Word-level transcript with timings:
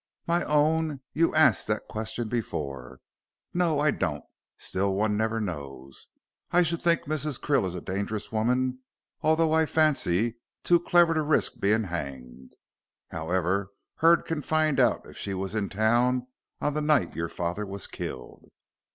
"My 0.25 0.43
own, 0.45 1.01
you 1.13 1.35
asked 1.35 1.67
that 1.67 1.87
question 1.87 2.27
before. 2.27 3.01
No, 3.53 3.77
I 3.79 3.91
don't. 3.91 4.23
Still, 4.57 4.95
one 4.95 5.15
never 5.15 5.39
knows. 5.39 6.07
I 6.49 6.63
should 6.63 6.81
think 6.81 7.03
Mrs. 7.03 7.39
Krill 7.39 7.67
is 7.67 7.75
a 7.75 7.81
dangerous 7.81 8.31
woman, 8.31 8.79
although 9.21 9.53
I 9.53 9.67
fancy, 9.67 10.37
too 10.63 10.79
clever 10.79 11.13
to 11.13 11.21
risk 11.21 11.59
being 11.59 11.83
hanged. 11.83 12.55
However, 13.09 13.67
Hurd 13.97 14.25
can 14.25 14.41
find 14.41 14.79
out 14.79 15.05
if 15.05 15.17
she 15.17 15.35
was 15.35 15.53
in 15.53 15.69
town 15.69 16.25
on 16.59 16.73
the 16.73 16.81
night 16.81 17.15
your 17.15 17.29
father 17.29 17.63
was 17.67 17.85
killed." 17.85 18.49